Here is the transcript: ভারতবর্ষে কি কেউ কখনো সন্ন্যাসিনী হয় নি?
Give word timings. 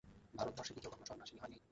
ভারতবর্ষে 0.33 0.71
কি 0.73 0.79
কেউ 0.79 0.91
কখনো 0.91 1.05
সন্ন্যাসিনী 1.05 1.39
হয় 1.41 1.51
নি? 1.53 1.57